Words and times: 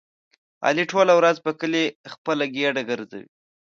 علي 0.65 0.83
ټوله 0.91 1.13
ورځ 1.19 1.37
په 1.45 1.51
کلي 1.59 1.83
خپله 2.13 2.43
ګېډه 2.55 2.81
ګرځوي. 2.89 3.27